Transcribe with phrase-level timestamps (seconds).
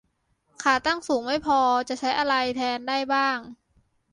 [0.63, 1.59] ขาตั้งสูงไม่พอ
[1.99, 3.39] ใช้อะไรแทนได้บ้าง